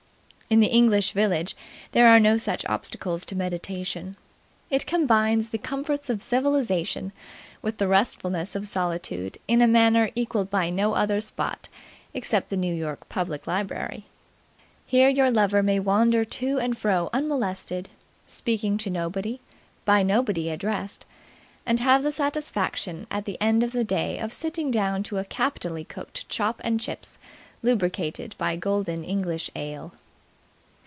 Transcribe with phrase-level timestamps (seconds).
[0.51, 1.55] In the English village
[1.93, 4.17] there are no such obstacles to meditation.
[4.69, 7.13] It combines the comforts of civilization
[7.61, 11.69] with the restfulness of solitude in a manner equalled by no other spot
[12.13, 14.07] except the New York Public Library.
[14.85, 17.87] Here your lover may wander to and fro unmolested,
[18.27, 19.39] speaking to nobody,
[19.85, 21.05] by nobody addressed,
[21.65, 25.23] and have the satisfaction at the end of the day of sitting down to a
[25.23, 27.17] capitally cooked chop and chips,
[27.63, 29.93] lubricated by golden English ale.